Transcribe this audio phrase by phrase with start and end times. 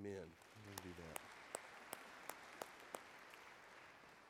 [0.00, 0.14] Amen.
[0.64, 1.20] We'll do that.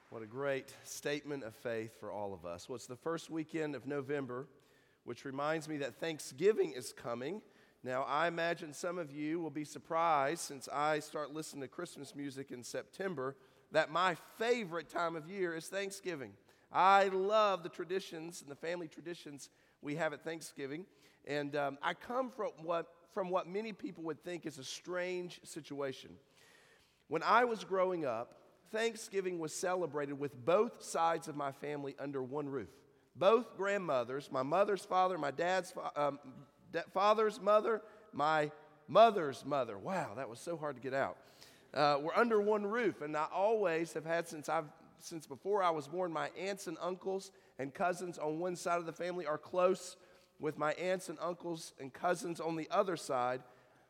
[0.08, 2.69] What a great statement of faith for all of us.
[2.69, 4.48] Well, it's the first weekend of November,
[5.04, 7.41] which reminds me that Thanksgiving is coming.
[7.85, 12.16] Now, I imagine some of you will be surprised since I start listening to Christmas
[12.16, 13.37] music in September
[13.71, 16.32] that my favorite time of year is Thanksgiving.
[16.73, 19.50] I love the traditions and the family traditions
[19.82, 20.87] we have at Thanksgiving.
[21.29, 25.40] And um, I come from what, from what many people would think is a strange
[25.45, 26.10] situation.
[27.09, 28.37] When I was growing up,
[28.70, 32.68] Thanksgiving was celebrated with both sides of my family under one roof.
[33.16, 36.20] Both grandmothers, my mother's father, my dad's um,
[36.95, 37.82] father's mother,
[38.12, 38.52] my
[38.87, 39.77] mother's mother.
[39.77, 41.16] Wow, that was so hard to get out.
[41.74, 44.66] Uh, we're under one roof, and I always have had since I've
[45.01, 46.12] since before I was born.
[46.12, 49.96] My aunts and uncles and cousins on one side of the family are close
[50.41, 53.43] with my aunts and uncles and cousins on the other side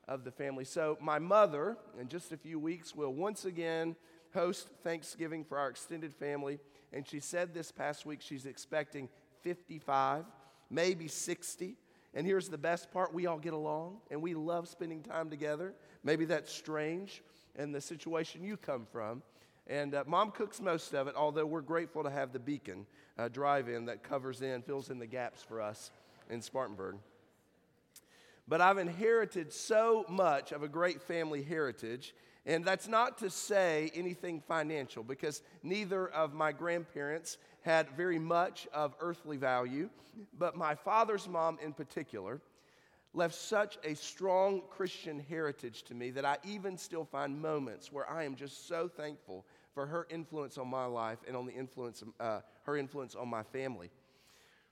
[0.08, 0.64] of the family.
[0.64, 3.94] So my mother, in just a few weeks, will once again
[4.34, 6.58] host Thanksgiving for our extended family.
[6.92, 9.08] And she said this past week she's expecting
[9.42, 10.24] 55,
[10.68, 11.76] maybe 60.
[12.12, 15.74] And here's the best part we all get along and we love spending time together.
[16.02, 17.22] Maybe that's strange
[17.56, 19.22] in the situation you come from.
[19.68, 23.28] And uh, mom cooks most of it, although we're grateful to have the Beacon uh,
[23.28, 25.92] drive in that covers in, fills in the gaps for us
[26.30, 26.96] in Spartanburg.
[28.48, 32.14] But I've inherited so much of a great family heritage
[32.46, 38.66] and that's not to say anything financial, because neither of my grandparents had very much
[38.72, 39.90] of earthly value.
[40.38, 42.40] But my father's mom, in particular,
[43.12, 48.08] left such a strong Christian heritage to me that I even still find moments where
[48.08, 52.02] I am just so thankful for her influence on my life and on the influence,
[52.02, 53.90] of, uh, her influence on my family.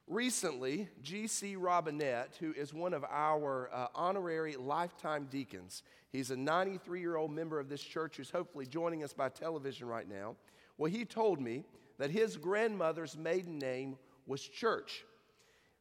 [0.08, 1.56] Recently, G.C.
[1.56, 7.30] Robinette, who is one of our uh, honorary lifetime deacons, he's a 93 year old
[7.30, 10.34] member of this church who's hopefully joining us by television right now.
[10.78, 11.64] Well, he told me
[11.98, 15.04] that his grandmother's maiden name was Church.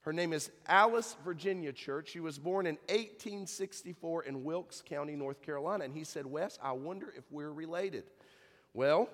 [0.02, 2.10] Her name is Alice Virginia Church.
[2.10, 5.86] She was born in 1864 in Wilkes County, North Carolina.
[5.86, 8.04] And he said, Wes, I wonder if we're related.
[8.74, 9.10] Well,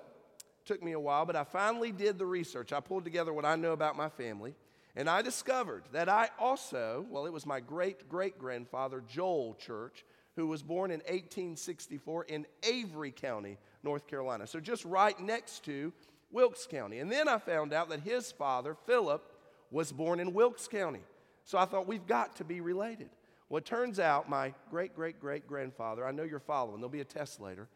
[0.66, 2.74] took me a while, but I finally did the research.
[2.74, 4.56] I pulled together what I know about my family.
[4.96, 10.06] And I discovered that I also, well, it was my great great grandfather, Joel Church,
[10.36, 14.46] who was born in 1864 in Avery County, North Carolina.
[14.48, 15.92] So just right next to
[16.32, 17.00] Wilkes County.
[17.00, 19.24] And then I found out that his father, Philip,
[19.72, 21.02] was born in Wilkes County.
[21.46, 23.10] So I thought we've got to be related.
[23.50, 27.02] Well, it turns out my great great great grandfather, I know you're following, there'll be
[27.02, 27.68] a test later,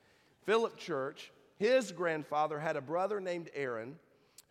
[0.45, 3.95] Philip Church, his grandfather had a brother named Aaron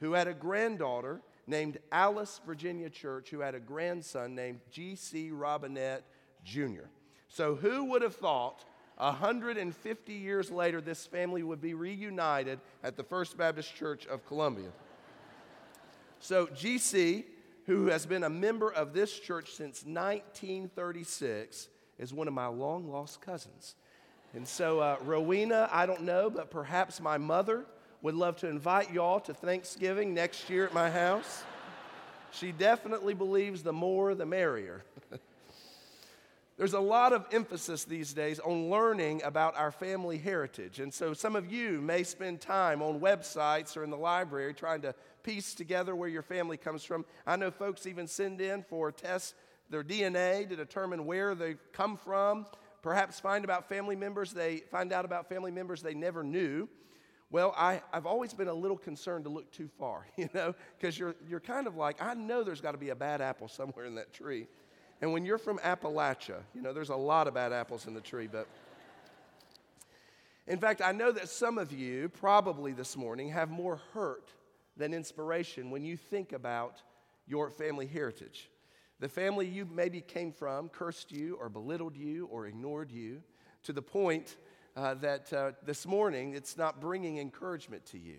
[0.00, 5.30] who had a granddaughter named Alice Virginia Church who had a grandson named G.C.
[5.30, 6.04] Robinette
[6.44, 6.86] Jr.
[7.28, 8.64] So, who would have thought
[8.96, 14.70] 150 years later this family would be reunited at the First Baptist Church of Columbia?
[16.18, 17.26] So, G.C.,
[17.66, 21.68] who has been a member of this church since 1936,
[21.98, 23.74] is one of my long lost cousins.
[24.32, 27.66] And so, uh, Rowena, I don't know, but perhaps my mother
[28.02, 31.44] would love to invite y'all to Thanksgiving next year at my house.
[32.32, 34.84] She definitely believes the more the merrier.
[36.56, 40.80] There's a lot of emphasis these days on learning about our family heritage.
[40.80, 44.80] And so some of you may spend time on websites or in the library trying
[44.82, 47.04] to piece together where your family comes from.
[47.26, 49.34] I know folks even send in for tests
[49.68, 52.46] their DNA to determine where they come from,
[52.80, 56.68] perhaps find about family members they find out about family members they never knew.
[57.30, 60.98] Well, I, I've always been a little concerned to look too far, you know, because
[60.98, 63.86] you're, you're kind of like, I know there's got to be a bad apple somewhere
[63.86, 64.46] in that tree.
[65.00, 68.00] And when you're from Appalachia, you know, there's a lot of bad apples in the
[68.00, 68.46] tree, but.
[70.46, 74.32] In fact, I know that some of you, probably this morning, have more hurt
[74.76, 76.80] than inspiration when you think about
[77.26, 78.48] your family heritage.
[79.00, 83.22] The family you maybe came from cursed you or belittled you or ignored you
[83.64, 84.36] to the point
[84.76, 88.18] uh, that uh, this morning it's not bringing encouragement to you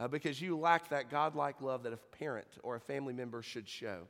[0.00, 3.68] uh, because you lack that godlike love that a parent or a family member should
[3.68, 4.08] show.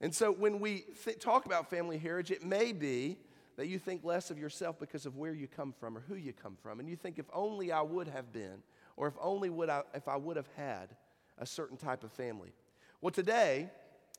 [0.00, 3.16] And so when we th- talk about family heritage, it may be
[3.56, 6.34] that you think less of yourself because of where you come from or who you
[6.34, 6.78] come from.
[6.80, 8.62] And you think, if only I would have been,
[8.98, 10.90] or if only would I, if I would have had
[11.38, 12.52] a certain type of family.
[13.00, 13.70] Well, today,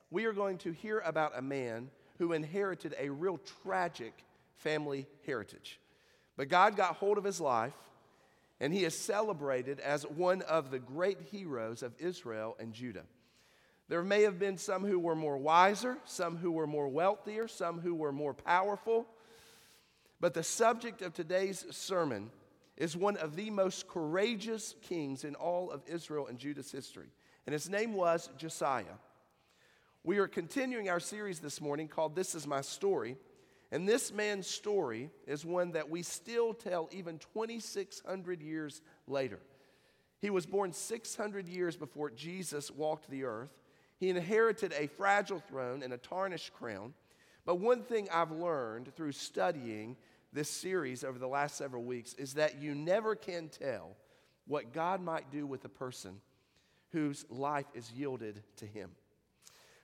[0.10, 4.24] we are going to hear about a man who inherited a real tragic
[4.56, 5.80] family heritage.
[6.38, 7.74] But God got hold of his life,
[8.60, 13.04] and he is celebrated as one of the great heroes of Israel and Judah.
[13.90, 17.80] There may have been some who were more wiser, some who were more wealthier, some
[17.80, 19.08] who were more powerful.
[20.20, 22.30] But the subject of today's sermon
[22.76, 27.08] is one of the most courageous kings in all of Israel and Judah's history.
[27.46, 28.86] And his name was Josiah.
[30.04, 33.18] We are continuing our series this morning called This Is My Story.
[33.72, 39.40] And this man's story is one that we still tell even 2,600 years later.
[40.20, 43.52] He was born 600 years before Jesus walked the earth.
[44.00, 46.94] He inherited a fragile throne and a tarnished crown.
[47.46, 49.98] But one thing I've learned through studying
[50.34, 53.96] this series over the last several weeks is that you never can tell
[54.46, 56.22] what God might do with a person
[56.92, 58.92] whose life is yielded to Him.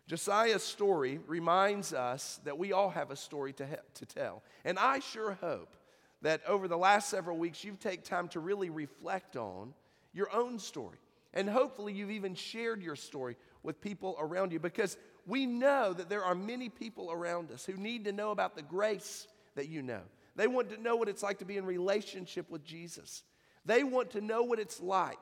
[0.07, 4.43] Josiah's story reminds us that we all have a story to, he- to tell.
[4.65, 5.75] And I sure hope
[6.21, 9.73] that over the last several weeks you've taken time to really reflect on
[10.13, 10.97] your own story.
[11.33, 16.09] And hopefully you've even shared your story with people around you because we know that
[16.09, 19.81] there are many people around us who need to know about the grace that you
[19.81, 20.01] know.
[20.35, 23.23] They want to know what it's like to be in relationship with Jesus.
[23.65, 25.19] They want to know what it's like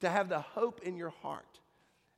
[0.00, 1.60] to have the hope in your heart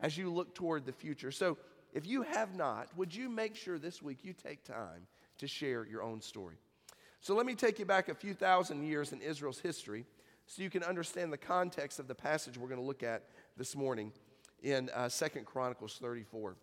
[0.01, 1.31] as you look toward the future.
[1.31, 1.57] So,
[1.95, 5.07] if you have not, would you make sure this week you take time
[5.39, 6.57] to share your own story?
[7.21, 10.05] So, let me take you back a few thousand years in Israel's history
[10.47, 13.25] so you can understand the context of the passage we're going to look at
[13.57, 14.13] this morning
[14.63, 16.57] in uh, 2 Chronicles 34.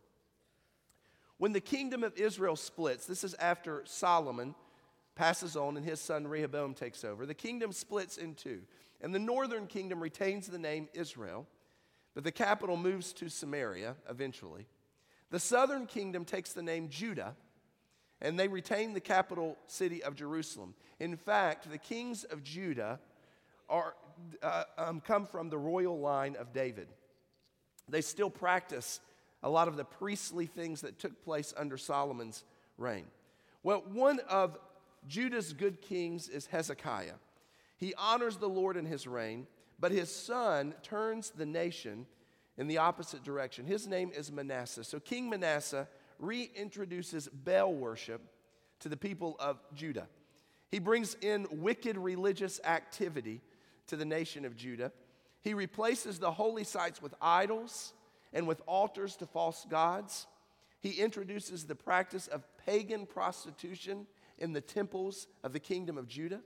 [1.38, 4.56] When the kingdom of Israel splits, this is after Solomon
[5.16, 7.26] passes on and his son Rehoboam takes over.
[7.26, 8.62] The kingdom splits in two,
[9.02, 11.48] and the northern kingdom retains the name Israel,
[12.16, 14.66] but the capital moves to Samaria eventually.
[15.30, 17.36] The southern kingdom takes the name Judah,
[18.22, 20.74] and they retain the capital city of Jerusalem.
[21.00, 23.00] In fact, the kings of Judah
[23.70, 23.96] are,
[24.42, 26.88] uh, um, come from the royal line of David.
[27.90, 29.02] They still practice
[29.44, 32.44] a lot of the priestly things that took place under Solomon's
[32.78, 33.06] reign.
[33.62, 34.58] Well, one of
[35.08, 37.16] Judah's good kings is Hezekiah.
[37.78, 39.48] He honors the Lord in his reign,
[39.80, 42.06] but his son turns the nation
[42.57, 43.66] in the opposite direction.
[43.66, 44.83] His name is Manasseh.
[44.83, 45.88] So King Manasseh
[46.22, 48.22] reintroduces Baal worship
[48.80, 50.07] to the people of Judah.
[50.72, 53.42] He brings in wicked religious activity
[53.88, 54.92] to the nation of Judah.
[55.42, 57.94] He replaces the holy sites with idols
[58.33, 60.28] and with altars to false gods.
[60.80, 64.07] He introduces the practice of pagan prostitution
[64.38, 66.42] in the temples of the kingdom of Judah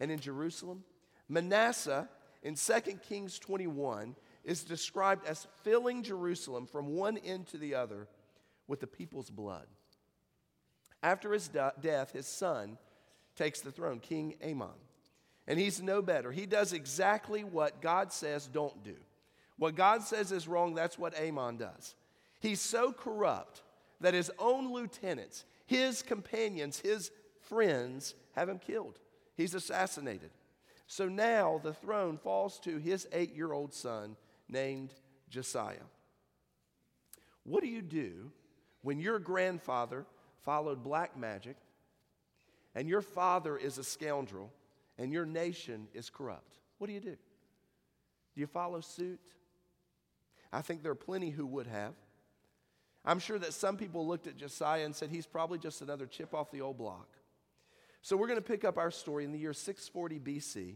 [0.00, 0.84] and in Jerusalem.
[1.28, 2.08] Manasseh
[2.46, 4.14] in 2 Kings 21
[4.44, 8.06] is described as filling Jerusalem from one end to the other
[8.68, 9.66] with the people's blood.
[11.02, 12.78] After his de- death, his son
[13.34, 14.78] takes the throne, King Amon.
[15.48, 16.30] And he's no better.
[16.30, 18.94] He does exactly what God says don't do.
[19.58, 21.96] What God says is wrong, that's what Amon does.
[22.38, 23.62] He's so corrupt
[24.00, 27.10] that his own lieutenants, his companions, his
[27.40, 29.00] friends have him killed.
[29.36, 30.30] He's assassinated.
[30.86, 34.16] So now the throne falls to his eight year old son
[34.48, 34.94] named
[35.28, 35.76] Josiah.
[37.42, 38.30] What do you do
[38.82, 40.06] when your grandfather
[40.42, 41.56] followed black magic
[42.74, 44.52] and your father is a scoundrel
[44.98, 46.58] and your nation is corrupt?
[46.78, 47.16] What do you do?
[48.34, 49.20] Do you follow suit?
[50.52, 51.94] I think there are plenty who would have.
[53.04, 56.34] I'm sure that some people looked at Josiah and said he's probably just another chip
[56.34, 57.08] off the old block.
[58.06, 60.74] So we're going to pick up our story in the year 640 BC,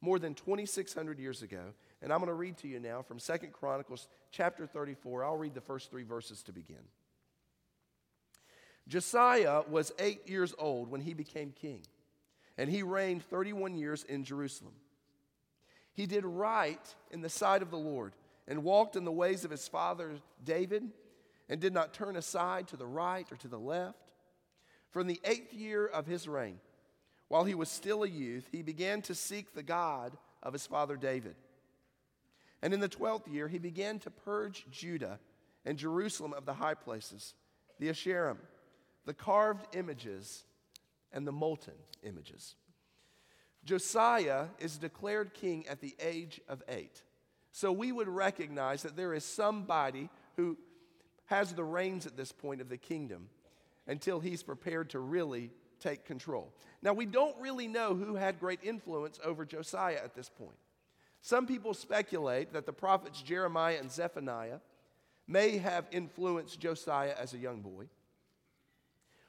[0.00, 1.60] more than 2,600 years ago.
[2.00, 5.22] And I'm going to read to you now from Second Chronicles chapter 34.
[5.22, 6.80] I'll read the first three verses to begin.
[8.88, 11.82] Josiah was eight years old when he became king,
[12.56, 14.72] and he reigned 31 years in Jerusalem.
[15.92, 18.14] He did right in the sight of the Lord
[18.48, 20.88] and walked in the ways of his father David
[21.46, 24.14] and did not turn aside to the right or to the left.
[24.88, 26.58] From the eighth year of his reign,
[27.30, 30.96] while he was still a youth, he began to seek the God of his father
[30.96, 31.36] David.
[32.60, 35.20] And in the twelfth year, he began to purge Judah
[35.64, 37.34] and Jerusalem of the high places,
[37.78, 38.38] the Asherim,
[39.06, 40.42] the carved images,
[41.12, 42.56] and the molten images.
[43.64, 47.00] Josiah is declared king at the age of eight.
[47.52, 50.58] So we would recognize that there is somebody who
[51.26, 53.28] has the reins at this point of the kingdom
[53.86, 56.52] until he's prepared to really take control.
[56.82, 60.56] Now, we don't really know who had great influence over Josiah at this point.
[61.22, 64.58] Some people speculate that the prophets Jeremiah and Zephaniah
[65.26, 67.86] may have influenced Josiah as a young boy.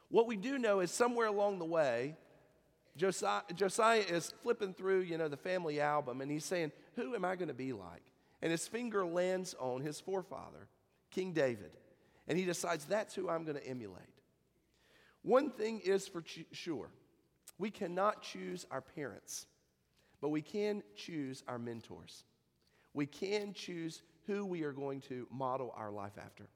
[0.10, 2.15] What we do know is somewhere along the way,
[2.98, 7.24] Josiah, Josiah is flipping through, you know, the family album and he's saying, Who am
[7.24, 8.03] I going to be like?
[8.41, 10.67] And his finger lands on his forefather,
[11.12, 11.72] King David
[12.31, 14.03] and he decides that's who I'm going to emulate.
[15.23, 16.89] One thing is for sure
[17.57, 19.45] We cannot choose our parents,
[20.19, 22.23] but we can choose our mentors.
[22.93, 26.47] We can choose who we are going to model our life after.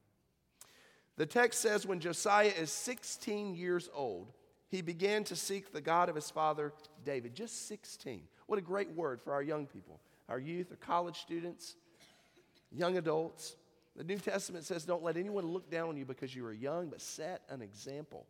[1.17, 4.33] The text says when Josiah is 16 years old,
[4.67, 7.35] he began to seek the God of his father David.
[7.35, 8.21] Just 16.
[8.47, 11.75] What a great word for our young people, our youth, our college students,
[12.71, 13.55] young adults.
[13.95, 16.89] The New Testament says, Don't let anyone look down on you because you are young,
[16.89, 18.25] but set an example.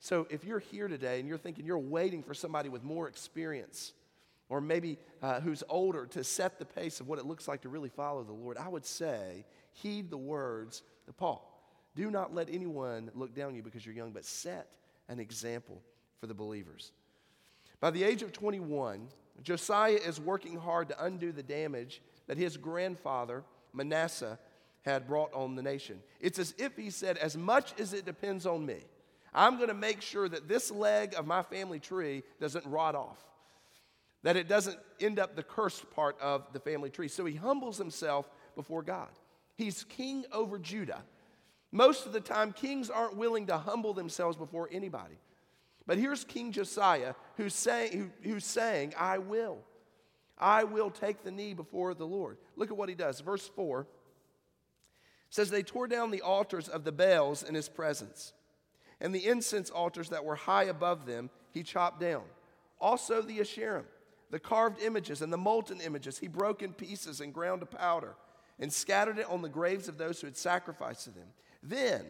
[0.00, 3.92] So if you're here today and you're thinking you're waiting for somebody with more experience,
[4.48, 7.68] or maybe uh, who's older to set the pace of what it looks like to
[7.68, 11.44] really follow the Lord, I would say heed the words of Paul.
[11.94, 14.68] Do not let anyone look down on you because you're young, but set
[15.08, 15.82] an example
[16.20, 16.92] for the believers.
[17.80, 19.08] By the age of 21,
[19.42, 24.38] Josiah is working hard to undo the damage that his grandfather, Manasseh,
[24.82, 26.00] had brought on the nation.
[26.20, 28.78] It's as if he said, As much as it depends on me,
[29.34, 33.18] I'm going to make sure that this leg of my family tree doesn't rot off,
[34.22, 37.08] that it doesn't end up the cursed part of the family tree.
[37.08, 39.08] So he humbles himself before God.
[39.56, 41.02] He's king over Judah.
[41.70, 45.18] Most of the time, kings aren't willing to humble themselves before anybody.
[45.86, 49.58] But here's King Josiah who's saying, who, who's saying I will.
[50.38, 52.38] I will take the knee before the Lord.
[52.56, 53.20] Look at what he does.
[53.20, 53.86] Verse 4
[55.30, 58.32] says, They tore down the altars of the Baals in his presence,
[59.00, 62.22] and the incense altars that were high above them he chopped down.
[62.80, 63.84] Also the Asherim,
[64.30, 68.14] the carved images, and the molten images he broke in pieces and ground to powder,
[68.58, 71.28] and scattered it on the graves of those who had sacrificed to them.
[71.62, 72.04] Then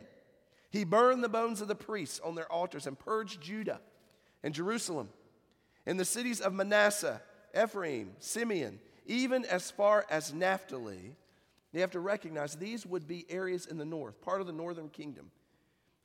[0.71, 3.81] he burned the bones of the priests on their altars and purged Judah
[4.43, 5.09] and Jerusalem
[5.87, 7.23] and the cities of Manasseh
[7.59, 11.17] Ephraim, Simeon, even as far as Naphtali.
[11.73, 14.91] You have to recognize these would be areas in the north, part of the northern
[14.91, 15.31] kingdom.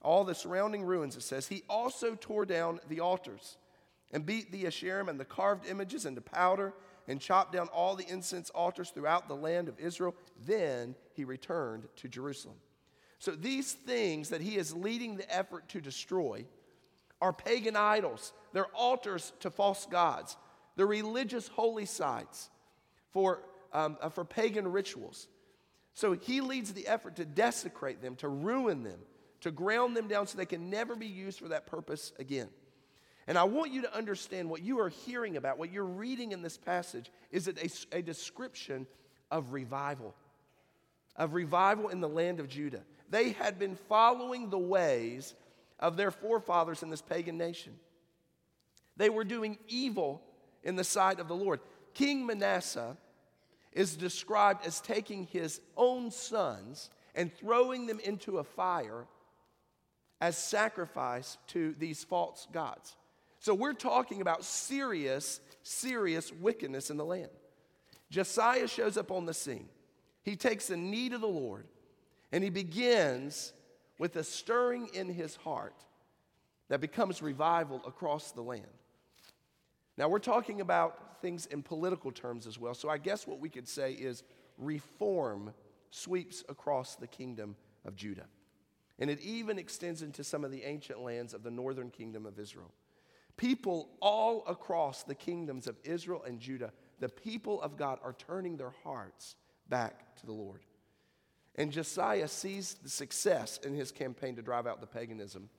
[0.03, 1.48] All the surrounding ruins, it says.
[1.48, 3.57] He also tore down the altars
[4.12, 6.74] and beat the Asherim and the carved images into powder
[7.07, 10.15] and chopped down all the incense altars throughout the land of Israel.
[10.45, 12.57] Then he returned to Jerusalem.
[13.19, 16.45] So these things that he is leading the effort to destroy
[17.22, 18.33] are pagan idols.
[18.51, 20.36] They're altars to false gods
[20.75, 22.50] the religious holy sites
[23.12, 23.41] for,
[23.72, 25.27] um, uh, for pagan rituals.
[25.93, 29.00] So he leads the effort to desecrate them, to ruin them,
[29.44, 32.48] to ground them down so they can never be used for that purpose again.
[33.28, 36.42] And I want you to understand what you are hearing about, what you're reading in
[36.42, 38.88] this passage, is a, a description
[39.30, 40.16] of revival,
[41.18, 42.84] of revival in the land of Judah.
[43.10, 45.36] They had been following the ways
[45.78, 47.74] of their forefathers in this pagan nation.
[48.96, 50.22] They were doing evil
[50.64, 51.60] in the sight of the Lord.
[51.94, 52.96] King Manasseh
[53.74, 59.06] is described as taking his own sons and throwing them into a fire
[60.24, 62.96] as sacrifice to these false gods.
[63.39, 67.30] So we're talking about serious, serious wickedness in the land.
[68.10, 69.68] Josiah shows up on the scene.
[70.22, 71.68] He takes the need of the Lord
[72.32, 73.51] and he begins
[74.00, 75.75] with a stirring in his heart
[76.70, 78.63] that becomes revival across the land.
[79.98, 82.74] Now, we're talking about things in political terms as well.
[82.74, 84.24] So, I guess what we could say is
[84.58, 85.53] reform
[85.92, 88.27] sweeps across the kingdom of Judah.
[89.00, 92.40] And it even extends into some of the ancient lands of the northern kingdom of
[92.40, 92.72] Israel.
[93.38, 98.58] People all across the kingdoms of Israel and Judah, the people of God are turning
[98.58, 99.36] their hearts
[99.68, 100.62] back to the Lord.
[101.56, 105.50] And Josiah sees the success in his campaign to drive out the paganism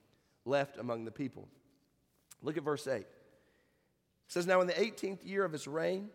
[0.45, 1.47] left among the people.
[2.41, 2.99] Look at verse 8.
[2.99, 3.07] It
[4.27, 6.09] says, Now in the 18th year of his reign,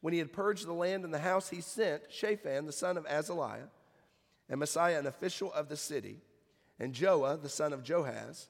[0.00, 3.06] when he had purged the land and the house, he sent Shaphan, the son of
[3.06, 3.68] Azaliah,
[4.52, 6.18] and Maaseiah, an official of the city,
[6.78, 8.48] and Joah, the son of Joahaz,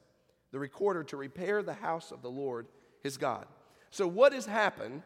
[0.51, 2.67] the recorder, to repair the house of the Lord
[3.01, 3.47] his God.
[3.89, 5.01] So, what has happened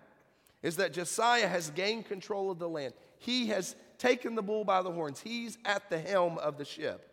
[0.63, 2.95] is that Josiah has gained control of the land.
[3.19, 7.11] He has taken the bull by the horns, he's at the helm of the ship.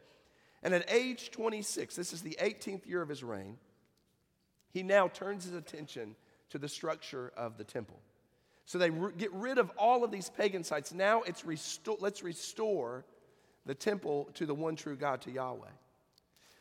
[0.63, 3.59] And at age 26, this is the 18th year of his reign,
[4.73, 6.17] he now turns his attention
[6.49, 8.01] to the structure of the temple.
[8.65, 8.89] So they
[9.19, 10.95] get rid of all of these pagan sites.
[10.95, 13.05] Now it's resto- let's restore
[13.67, 15.69] the temple to the one true God, to Yahweh.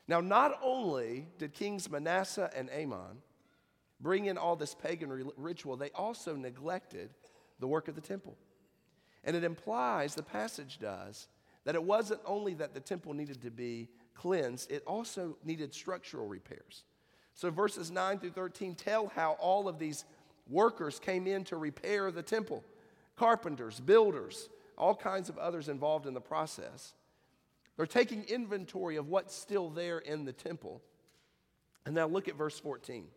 [0.07, 3.21] Now, not only did kings Manasseh and Amon
[3.99, 7.09] bring in all this pagan ritual, they also neglected
[7.59, 8.35] the work of the temple.
[9.23, 11.27] And it implies, the passage does,
[11.63, 16.27] that it wasn't only that the temple needed to be cleansed, it also needed structural
[16.27, 16.83] repairs.
[17.33, 20.05] So verses 9 through 13 tell how all of these
[20.49, 22.63] workers came in to repair the temple
[23.15, 26.93] carpenters, builders, all kinds of others involved in the process.
[27.77, 30.81] They're taking inventory of what's still there in the temple.
[31.85, 33.03] And now look at verse 14.
[33.03, 33.09] It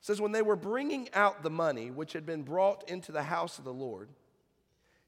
[0.00, 3.58] says, When they were bringing out the money which had been brought into the house
[3.58, 4.08] of the Lord,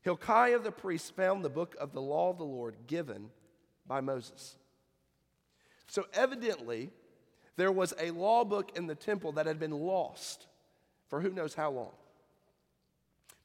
[0.03, 3.31] Hilkiah the priest found the book of the law of the Lord given
[3.87, 4.57] by Moses.
[5.87, 6.91] So evidently,
[7.57, 10.47] there was a law book in the temple that had been lost
[11.09, 11.93] for who knows how long.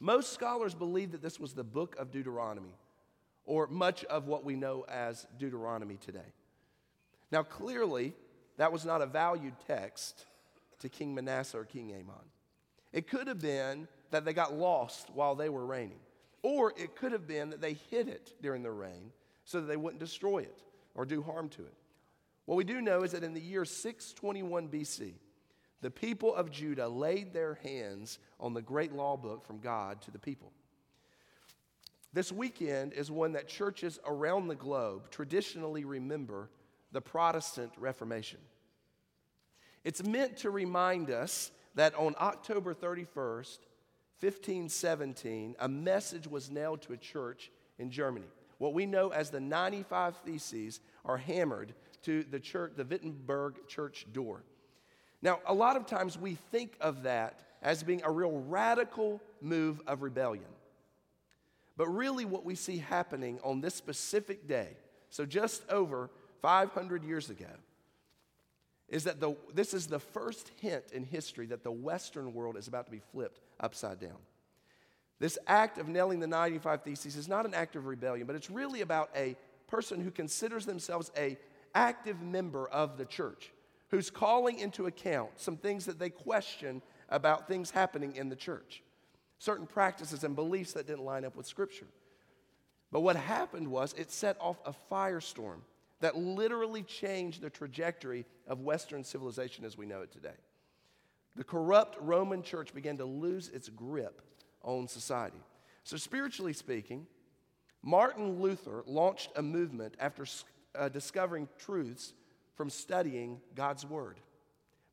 [0.06, 2.78] Most scholars believe that this was the book of Deuteronomy,
[3.44, 6.32] or much of what we know as Deuteronomy today.
[7.32, 8.14] Now, clearly,
[8.58, 10.28] that was not a valued text
[10.78, 12.24] to King Manasseh or King Amon.
[12.94, 16.02] It could have been that they got lost while they were reigning,
[16.44, 19.12] or it could have been that they hid it during their reign
[19.44, 20.62] so that they wouldn't destroy it
[20.94, 21.74] or do harm to it.
[22.46, 25.14] What we do know is that in the year 621 BC,
[25.82, 30.12] the people of Judah laid their hands on the great law book from God to
[30.12, 30.52] the people.
[32.14, 36.50] This weekend is one that churches around the globe traditionally remember
[36.92, 38.40] the Protestant Reformation.
[39.84, 43.60] It's meant to remind us that on October 31st,
[44.22, 48.28] 1517, a message was nailed to a church in Germany.
[48.58, 54.06] What we know as the 95 Theses are hammered to the church, the Wittenberg church
[54.14, 54.44] door.
[55.22, 59.82] Now, a lot of times we think of that as being a real radical move
[59.88, 60.46] of rebellion.
[61.78, 64.78] But really, what we see happening on this specific day,
[65.10, 66.10] so just over
[66.42, 67.48] 500 years ago,
[68.88, 72.68] is that the, this is the first hint in history that the Western world is
[72.68, 74.18] about to be flipped upside down.
[75.20, 78.52] This act of nailing the 95 Theses is not an act of rebellion, but it's
[78.52, 79.36] really about a
[79.68, 81.38] person who considers themselves a
[81.74, 83.52] active member of the church,
[83.96, 88.84] who's calling into account some things that they question about things happening in the church,
[89.40, 91.88] certain practices and beliefs that didn't line up with Scripture.
[92.92, 95.60] But what happened was it set off a firestorm
[96.02, 100.36] that literally changed the trajectory of Western civilization as we know it today.
[101.38, 104.22] The corrupt Roman church began to lose its grip
[104.62, 105.40] on society.
[105.86, 107.08] So, spiritually speaking,
[107.82, 110.26] Martin Luther launched a movement after
[110.78, 112.14] uh, discovering truths
[112.56, 114.20] from studying God's Word,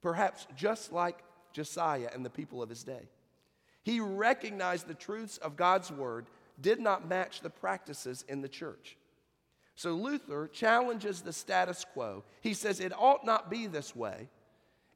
[0.03, 1.19] perhaps just like
[1.53, 3.09] Josiah and the people of his day.
[3.83, 6.27] He recognized the truths of God's Word
[6.61, 8.97] did not match the practices in the church.
[9.75, 12.25] So Luther challenges the status quo.
[12.41, 14.29] He says it ought not be this way.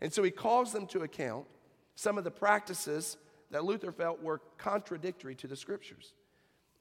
[0.00, 1.46] And so he calls them to account
[1.94, 3.16] some of the practices
[3.50, 6.12] that Luther felt were contradictory to the scriptures.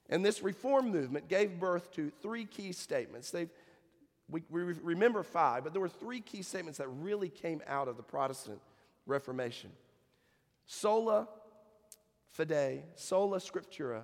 [0.10, 3.32] And this reform movement gave birth to three key statements.
[3.32, 3.50] They've,
[4.30, 7.98] we, we remember five, but there were three key statements that really came out of
[7.98, 8.60] the Protestant
[9.06, 9.72] Reformation
[10.68, 11.28] sola
[12.32, 14.02] fide, sola scriptura,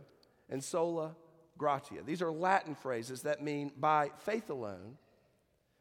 [0.49, 1.15] and sola
[1.57, 2.03] gratia.
[2.05, 4.97] These are Latin phrases that mean by faith alone,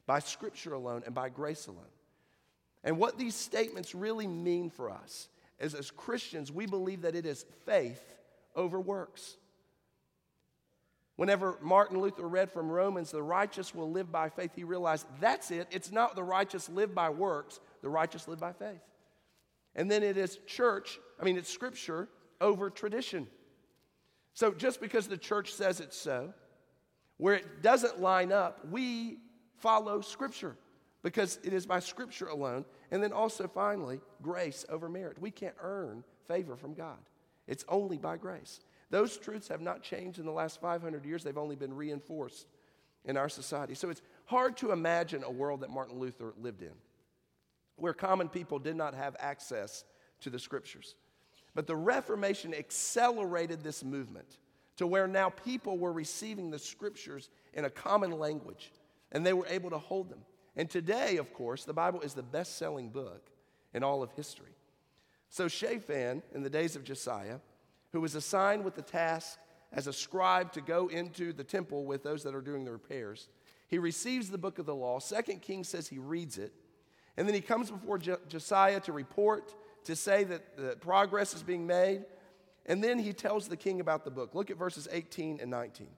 [0.06, 1.84] by scripture alone, and by grace alone.
[2.82, 7.26] And what these statements really mean for us is as Christians, we believe that it
[7.26, 8.02] is faith
[8.56, 9.36] over works.
[11.20, 15.50] Whenever Martin Luther read from Romans, the righteous will live by faith, he realized that's
[15.50, 15.68] it.
[15.70, 18.80] It's not the righteous live by works, the righteous live by faith.
[19.74, 22.08] And then it is church, I mean, it's scripture
[22.40, 23.26] over tradition.
[24.32, 26.32] So just because the church says it's so,
[27.18, 29.18] where it doesn't line up, we
[29.58, 30.56] follow scripture
[31.02, 32.64] because it is by scripture alone.
[32.90, 35.20] And then also, finally, grace over merit.
[35.20, 36.96] We can't earn favor from God,
[37.46, 38.60] it's only by grace.
[38.90, 42.46] Those truths have not changed in the last 500 years, they've only been reinforced
[43.04, 43.74] in our society.
[43.74, 46.72] So it's hard to imagine a world that Martin Luther lived in,
[47.76, 49.84] where common people did not have access
[50.20, 50.96] to the scriptures.
[51.54, 54.38] But the Reformation accelerated this movement
[54.76, 58.72] to where now people were receiving the scriptures in a common language
[59.12, 60.20] and they were able to hold them.
[60.56, 63.30] And today, of course, the Bible is the best selling book
[63.74, 64.54] in all of history.
[65.28, 67.38] So, Shaphan, in the days of Josiah,
[67.92, 69.38] who was assigned with the task
[69.72, 73.28] as a scribe to go into the temple with those that are doing the repairs.
[73.68, 74.98] He receives the book of the law.
[74.98, 76.52] Second King says he reads it.
[77.16, 81.66] And then he comes before Josiah to report, to say that the progress is being
[81.66, 82.04] made.
[82.66, 84.34] And then he tells the king about the book.
[84.34, 85.88] Look at verses 18 and 19.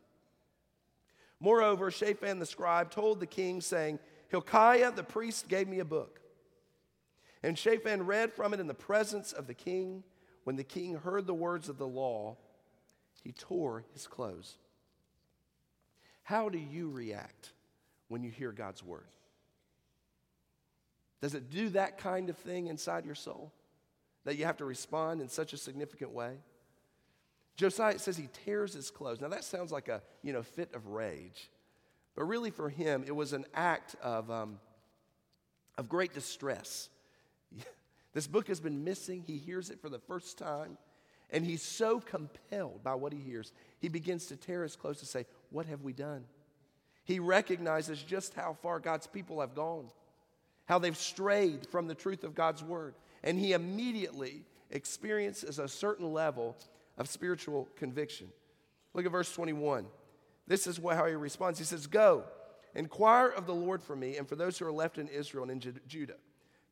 [1.41, 6.21] Moreover, Shaphan the scribe told the king, saying, Hilkiah the priest gave me a book.
[7.43, 10.05] And Shaphan read from it in the presence of the king.
[10.45, 12.37] When the king heard the words of the law,
[13.23, 14.57] he tore his clothes.
[16.25, 17.53] How do you react
[18.09, 19.07] when you hear God's word?
[21.21, 23.53] Does it do that kind of thing inside your soul
[24.25, 26.35] that you have to respond in such a significant way?
[27.57, 29.21] Josiah says he tears his clothes.
[29.21, 31.51] Now that sounds like a you know fit of rage,
[32.17, 34.59] but really for him it was an act of um,
[35.79, 36.89] of great distress.
[38.12, 39.25] This book has been missing.
[39.27, 40.77] He hears it for the first time,
[41.31, 45.07] and he's so compelled by what he hears, he begins to tear his clothes to
[45.07, 46.25] say, What have we done?
[47.05, 49.88] He recognizes just how far God's people have gone,
[50.66, 52.94] how they've strayed from the truth of God's word,
[53.25, 56.57] and he immediately experiences a certain level
[56.98, 58.29] of spiritual conviction.
[58.94, 59.87] Look at verse 21.
[60.46, 61.59] This is how he responds.
[61.59, 62.25] He says, Go,
[62.75, 65.64] inquire of the Lord for me and for those who are left in Israel and
[65.64, 66.16] in Judah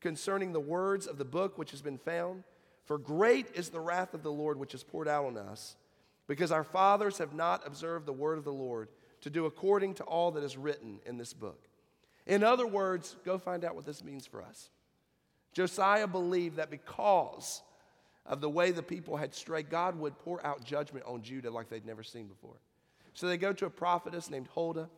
[0.01, 2.45] concerning the words of the book which has been found.
[2.85, 5.77] For great is the wrath of the Lord which is poured out on us,
[6.27, 8.89] because our fathers have not observed the word of the Lord
[9.21, 11.69] to do according to all that is written in this book.
[12.27, 14.71] In other words, go find out what this means for us.
[15.53, 17.63] Josiah believed that because
[18.27, 21.69] of the way the people had strayed, God would pour out judgment on Judah like
[21.69, 22.61] they'd never seen before.
[23.15, 24.89] So they go to a prophetess named Huldah.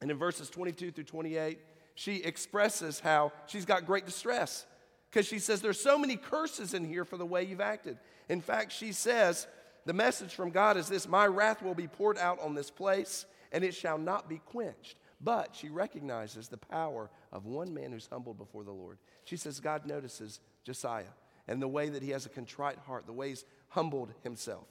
[0.00, 1.58] And in verses 22 through 28,
[2.00, 4.64] she expresses how she's got great distress
[5.10, 7.98] because she says, There's so many curses in here for the way you've acted.
[8.30, 9.46] In fact, she says,
[9.84, 13.26] The message from God is this My wrath will be poured out on this place,
[13.52, 14.96] and it shall not be quenched.
[15.20, 18.96] But she recognizes the power of one man who's humbled before the Lord.
[19.24, 21.04] She says, God notices Josiah
[21.48, 24.64] and the way that he has a contrite heart, the way he's humbled himself.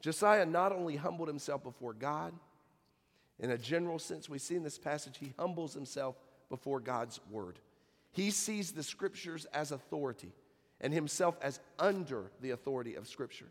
[0.00, 2.32] Josiah not only humbled himself before God,
[3.38, 6.16] in a general sense, we see in this passage, he humbles himself
[6.48, 7.58] before God's word.
[8.12, 10.32] He sees the scriptures as authority
[10.80, 13.48] and himself as under the authority of scripture.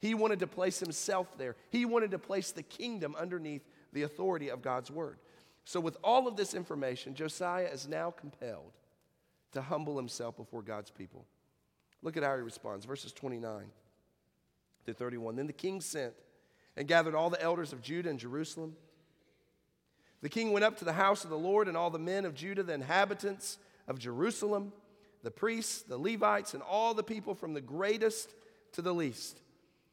[0.00, 4.50] He wanted to place himself there, he wanted to place the kingdom underneath the authority
[4.50, 5.18] of God's word.
[5.64, 8.72] So, with all of this information, Josiah is now compelled
[9.52, 11.26] to humble himself before God's people.
[12.02, 13.64] Look at how he responds, verses 29
[14.86, 15.36] to 31.
[15.36, 16.14] Then the king sent
[16.76, 18.76] and gathered all the elders of Judah and Jerusalem
[20.20, 22.34] the king went up to the house of the Lord, and all the men of
[22.34, 24.72] Judah, the inhabitants of Jerusalem,
[25.22, 28.32] the priests, the Levites, and all the people from the greatest
[28.72, 29.40] to the least.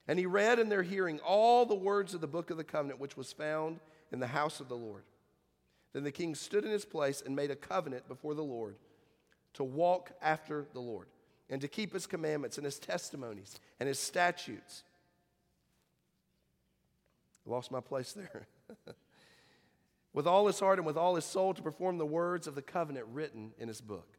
[0.07, 2.99] And he read in their hearing all the words of the book of the covenant
[2.99, 3.79] which was found
[4.11, 5.03] in the house of the Lord.
[5.93, 8.75] Then the king stood in his place and made a covenant before the Lord
[9.53, 11.07] to walk after the Lord
[11.49, 14.83] and to keep his commandments and his testimonies and his statutes.
[17.47, 18.47] I lost my place there.
[20.15, 22.61] with all his heart and with all his soul to perform the words of the
[22.61, 24.17] covenant written in his book.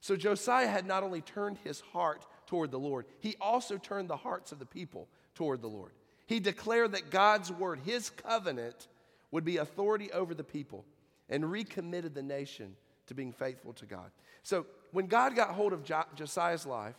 [0.00, 4.16] So Josiah had not only turned his heart toward the Lord, he also turned the
[4.16, 5.92] hearts of the people toward the Lord.
[6.26, 8.88] He declared that God's word, his covenant,
[9.30, 10.84] would be authority over the people
[11.28, 12.74] and recommitted the nation
[13.06, 14.10] to being faithful to God.
[14.42, 16.96] So when God got hold of jo- Josiah's life,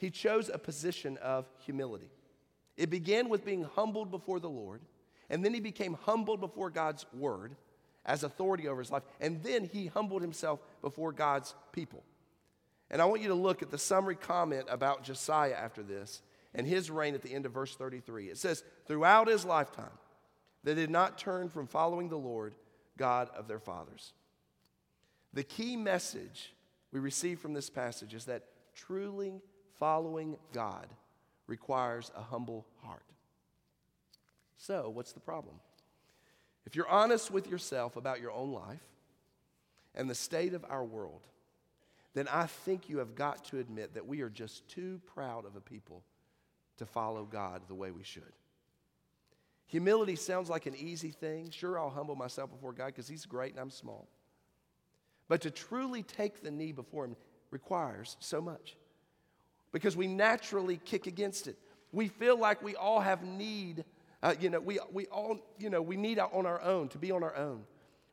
[0.00, 2.10] he chose a position of humility.
[2.76, 4.80] It began with being humbled before the Lord.
[5.30, 7.56] And then he became humbled before God's word
[8.04, 9.04] as authority over his life.
[9.20, 12.02] And then he humbled himself before God's people.
[12.90, 16.22] And I want you to look at the summary comment about Josiah after this
[16.54, 18.28] and his reign at the end of verse 33.
[18.28, 19.98] It says, Throughout his lifetime,
[20.62, 22.54] they did not turn from following the Lord,
[22.98, 24.12] God of their fathers.
[25.32, 26.52] The key message
[26.92, 29.40] we receive from this passage is that truly
[29.78, 30.86] following God
[31.46, 33.02] requires a humble heart.
[34.62, 35.56] So, what's the problem?
[36.66, 38.84] If you're honest with yourself about your own life
[39.92, 41.22] and the state of our world,
[42.14, 45.56] then I think you have got to admit that we are just too proud of
[45.56, 46.04] a people
[46.76, 48.22] to follow God the way we should.
[49.66, 51.50] Humility sounds like an easy thing.
[51.50, 54.06] Sure, I'll humble myself before God because He's great and I'm small.
[55.26, 57.16] But to truly take the knee before Him
[57.50, 58.76] requires so much
[59.72, 61.58] because we naturally kick against it.
[61.90, 63.84] We feel like we all have need
[64.22, 67.10] uh, you know, we, we all, you know, we need on our own to be
[67.10, 67.62] on our own.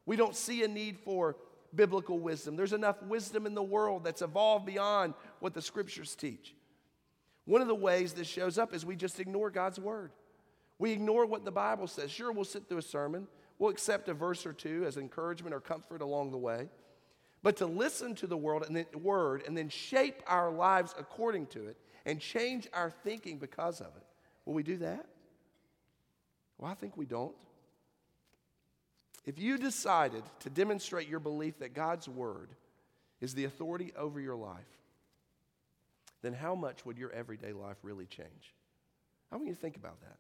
[0.05, 1.35] We don't see a need for
[1.75, 2.55] biblical wisdom.
[2.55, 6.55] There's enough wisdom in the world that's evolved beyond what the scriptures teach.
[7.45, 10.11] One of the ways this shows up is we just ignore God's word.
[10.79, 12.09] We ignore what the Bible says.
[12.09, 13.27] Sure, we'll sit through a sermon,
[13.59, 16.69] we'll accept a verse or two as encouragement or comfort along the way.
[17.41, 21.47] But to listen to the word and then, word and then shape our lives according
[21.47, 24.03] to it and change our thinking because of it,
[24.45, 25.05] will we do that?
[26.59, 27.35] Well, I think we don't.
[29.25, 32.49] If you decided to demonstrate your belief that God's word
[33.21, 34.77] is the authority over your life,
[36.21, 38.53] then how much would your everyday life really change?
[39.31, 40.17] I want you to think about that.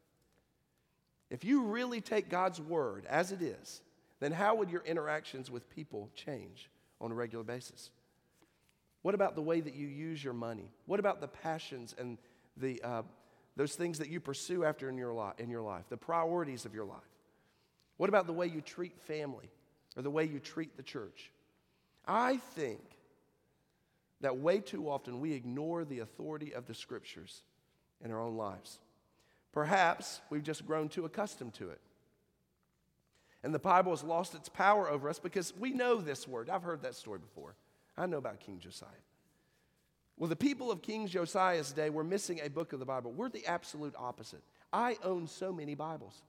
[1.29, 3.81] If you really take God's word as it is,
[4.19, 6.69] then how would your interactions with people change
[7.01, 7.91] on a regular basis?
[9.01, 10.71] What about the way that you use your money?
[10.85, 12.17] What about the passions and
[12.57, 13.03] the, uh,
[13.59, 16.73] those things that you pursue after in your, li- in your life, the priorities of
[16.73, 16.97] your life?
[17.97, 19.49] What about the way you treat family
[19.97, 21.29] or the way you treat the church
[22.07, 22.79] I think
[24.21, 27.43] that way too often we ignore the authority of the scriptures
[28.03, 28.79] in our own lives.
[29.51, 31.81] Perhaps we've just grown too accustomed to it.
[33.43, 36.49] And the Bible has lost its power over us because we know this word.
[36.49, 37.55] I've heard that story before.
[37.97, 38.89] I know about King Josiah.
[40.19, 43.13] Well, the people of King Josiah's day were missing a book of the Bible.
[43.13, 44.43] We're the absolute opposite.
[44.73, 46.23] I own so many Bibles.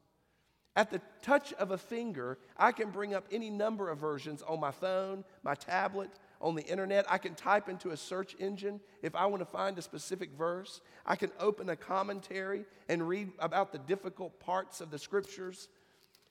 [0.76, 4.60] At the touch of a finger, I can bring up any number of versions on
[4.60, 6.08] my phone, my tablet,
[6.40, 7.04] on the internet.
[7.08, 10.80] I can type into a search engine if I want to find a specific verse.
[11.04, 15.68] I can open a commentary and read about the difficult parts of the scriptures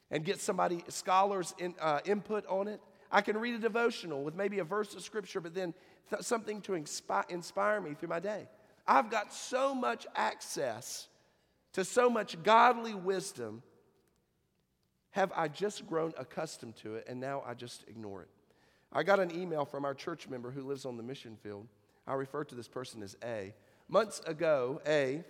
[0.09, 2.79] and get somebody, scholars' in, uh, input on it.
[3.11, 5.73] I can read a devotional with maybe a verse of scripture, but then
[6.09, 8.47] th- something to inspire, inspire me through my day.
[8.87, 11.07] I've got so much access
[11.73, 13.61] to so much godly wisdom.
[15.11, 18.29] Have I just grown accustomed to it and now I just ignore it?
[18.91, 21.67] I got an email from our church member who lives on the mission field.
[22.07, 23.53] I refer to this person as A.
[23.87, 25.23] Months ago, A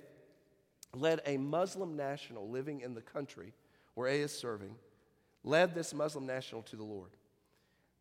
[0.93, 3.53] led a Muslim national living in the country
[3.95, 4.75] where A is serving,
[5.43, 7.11] led this Muslim national to the Lord.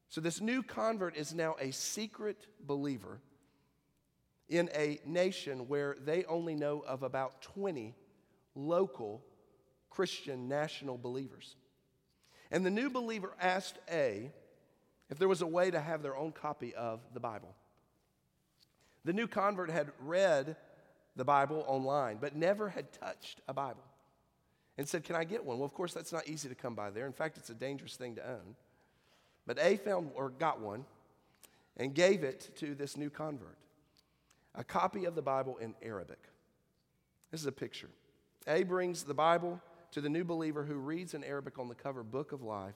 [0.08, 3.20] So, this new convert is now a secret believer
[4.48, 7.94] in a nation where they only know of about 20
[8.54, 9.22] local
[9.90, 11.56] Christian national believers.
[12.50, 14.32] And the new believer asked A
[15.10, 17.54] if there was a way to have their own copy of the Bible.
[19.04, 20.56] The new convert had read
[21.16, 23.84] the Bible online, but never had touched a Bible
[24.78, 25.58] and said, Can I get one?
[25.58, 27.06] Well, of course, that's not easy to come by there.
[27.06, 28.54] In fact, it's a dangerous thing to own.
[29.48, 30.84] But A found or got one
[31.78, 33.56] and gave it to this new convert
[34.54, 36.18] a copy of the Bible in Arabic.
[37.30, 37.88] This is a picture.
[38.46, 39.60] A brings the Bible
[39.92, 42.74] to the new believer who reads in Arabic on the cover, Book of Life,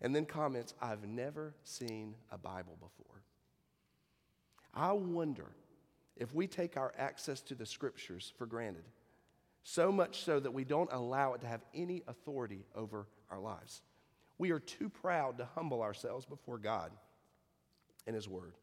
[0.00, 3.22] and then comments, I've never seen a Bible before.
[4.74, 5.46] I wonder
[6.16, 8.84] if we take our access to the scriptures for granted,
[9.64, 13.80] so much so that we don't allow it to have any authority over our lives.
[14.42, 16.90] We are too proud to humble ourselves before God
[18.08, 18.54] and His Word.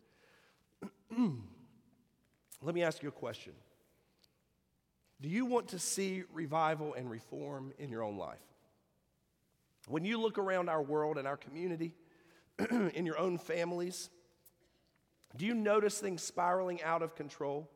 [2.62, 3.54] Let me ask you a question.
[5.22, 8.44] Do you want to see revival and reform in your own life?
[9.88, 11.94] When you look around our world and our community,
[12.94, 14.10] in your own families,
[15.38, 17.70] do you notice things spiraling out of control?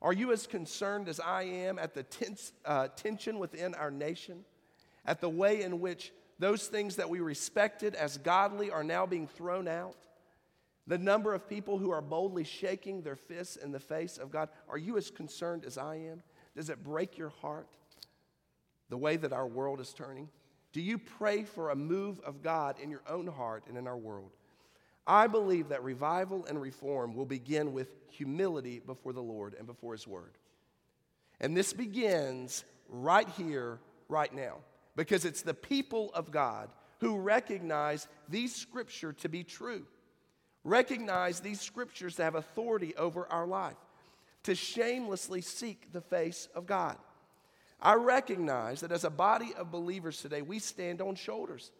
[0.00, 4.46] Are you as concerned as I am at the tense, uh, tension within our nation,
[5.04, 9.26] at the way in which those things that we respected as godly are now being
[9.26, 9.96] thrown out?
[10.86, 14.48] The number of people who are boldly shaking their fists in the face of God,
[14.68, 16.22] are you as concerned as I am?
[16.54, 17.68] Does it break your heart
[18.88, 20.28] the way that our world is turning?
[20.72, 23.96] Do you pray for a move of God in your own heart and in our
[23.96, 24.30] world?
[25.06, 29.92] I believe that revival and reform will begin with humility before the Lord and before
[29.92, 30.36] His Word.
[31.40, 34.58] And this begins right here, right now,
[34.96, 39.84] because it's the people of God who recognize these scripture to be true,
[40.64, 43.76] recognize these scriptures to have authority over our life,
[44.44, 46.96] to shamelessly seek the face of God.
[47.80, 51.70] I recognize that as a body of believers today, we stand on shoulders.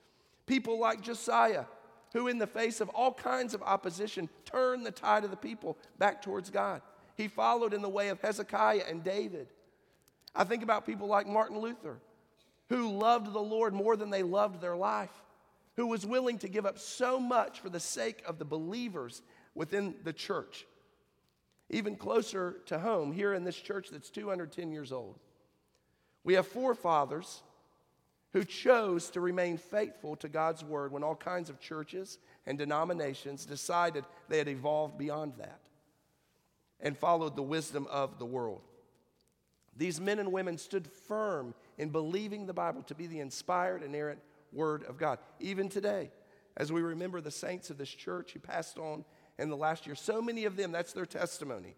[0.45, 1.65] People like Josiah,
[2.13, 5.79] who, in the face of all kinds of opposition, turned the tide of the people
[5.99, 6.83] back towards God.
[7.17, 9.49] He followed in the way of Hezekiah and David.
[10.35, 11.99] I think about people like Martin Luther,
[12.69, 15.13] who loved the Lord more than they loved their life,
[15.77, 19.23] who was willing to give up so much for the sake of the believers
[19.55, 20.67] within the church.
[21.71, 25.19] Even closer to home, here in this church that's 210 years old,
[26.25, 27.43] we have forefathers
[28.33, 33.47] who chose to remain faithful to God's word when all kinds of churches and denominations
[33.47, 35.61] decided they had evolved beyond that
[36.81, 38.61] and followed the wisdom of the world.
[39.77, 43.95] These men and women stood firm in believing the Bible to be the inspired, and
[43.95, 44.21] inerrant
[44.53, 45.19] word of God.
[45.41, 46.11] Even today,
[46.57, 49.05] as we remember the saints of this church who passed on
[49.39, 51.77] in the last year, so many of them, that's their testimony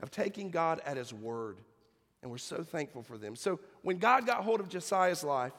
[0.00, 1.58] of taking God at His word
[2.22, 3.36] and we're so thankful for them.
[3.36, 5.52] So when God got hold of Josiah's life,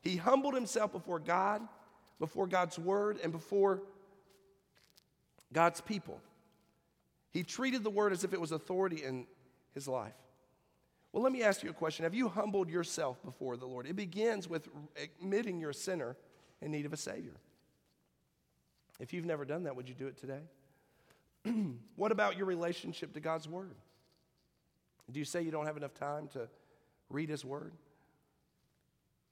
[0.00, 1.62] he humbled himself before God,
[2.18, 3.82] before God's word, and before
[5.52, 6.20] God's people.
[7.30, 9.26] He treated the word as if it was authority in
[9.74, 10.14] his life.
[11.12, 12.04] Well, let me ask you a question.
[12.04, 13.86] Have you humbled yourself before the Lord?
[13.86, 14.68] It begins with
[15.20, 16.16] admitting you're a sinner
[16.60, 17.36] in need of a Savior.
[18.98, 20.40] If you've never done that, would you do it today?
[21.96, 23.74] what about your relationship to God's Word?
[25.10, 26.48] Do you say you don't have enough time to
[27.10, 27.72] read His Word?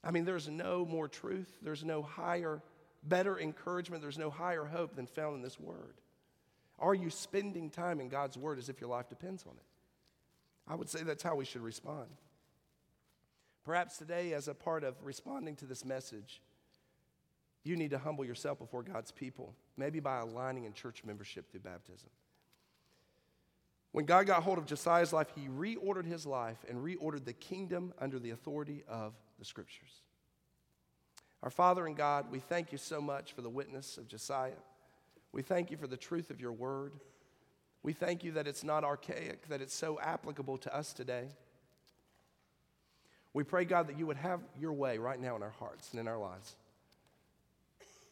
[0.03, 2.63] I mean, there's no more truth, there's no higher
[3.03, 5.95] better encouragement, there's no higher hope than found in this word.
[6.79, 9.70] Are you spending time in God's word as if your life depends on it?
[10.71, 12.07] I would say that's how we should respond.
[13.65, 16.41] Perhaps today, as a part of responding to this message,
[17.65, 21.61] you need to humble yourself before God's people, maybe by aligning in church membership through
[21.61, 22.09] baptism.
[23.91, 27.93] When God got hold of Josiah's life, he reordered his life and reordered the kingdom
[27.99, 30.03] under the authority of the scriptures.
[31.43, 34.53] Our Father and God, we thank you so much for the witness of Josiah.
[35.33, 36.93] We thank you for the truth of your word.
[37.83, 41.29] We thank you that it's not archaic, that it's so applicable to us today.
[43.33, 46.01] We pray, God, that you would have your way right now in our hearts and
[46.01, 46.57] in our lives.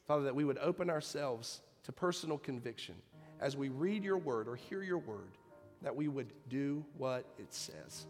[0.07, 2.95] Father, that we would open ourselves to personal conviction
[3.41, 5.37] as we read your word or hear your word,
[5.83, 8.07] that we would do what it says.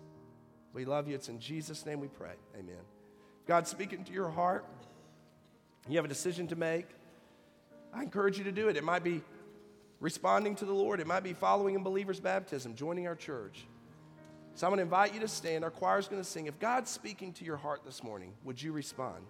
[0.74, 1.14] We love you.
[1.14, 2.34] It's in Jesus' name we pray.
[2.54, 2.76] Amen.
[3.46, 4.64] God, speaking to your heart,
[5.88, 6.86] you have a decision to make.
[7.92, 8.76] I encourage you to do it.
[8.76, 9.22] It might be
[10.00, 13.66] responding to the Lord, it might be following in believers' baptism, joining our church.
[14.54, 15.62] So I'm going to invite you to stand.
[15.62, 16.46] Our choir is going to sing.
[16.46, 19.24] If God's speaking to your heart this morning, would you respond?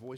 [0.00, 0.16] Be